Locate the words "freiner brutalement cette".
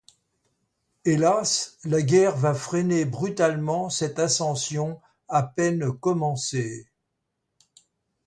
2.55-4.17